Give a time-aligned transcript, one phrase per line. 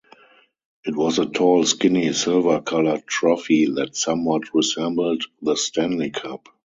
[0.83, 6.49] It was a tall, skinny, silver-colored trophy that somewhat resembled the Stanley Cup.